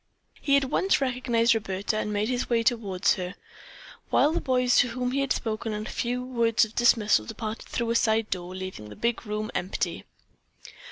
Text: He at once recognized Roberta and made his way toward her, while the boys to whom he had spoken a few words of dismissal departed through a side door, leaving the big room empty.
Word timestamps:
He 0.41 0.57
at 0.57 0.65
once 0.65 0.99
recognized 0.99 1.53
Roberta 1.53 1.95
and 1.95 2.11
made 2.11 2.27
his 2.27 2.49
way 2.49 2.63
toward 2.63 3.07
her, 3.09 3.35
while 4.09 4.31
the 4.33 4.41
boys 4.41 4.75
to 4.77 4.87
whom 4.87 5.11
he 5.11 5.19
had 5.21 5.31
spoken 5.31 5.75
a 5.75 5.85
few 5.85 6.23
words 6.23 6.65
of 6.65 6.73
dismissal 6.73 7.25
departed 7.25 7.67
through 7.67 7.91
a 7.91 7.95
side 7.95 8.31
door, 8.31 8.55
leaving 8.55 8.89
the 8.89 8.95
big 8.95 9.27
room 9.27 9.51
empty. 9.53 10.05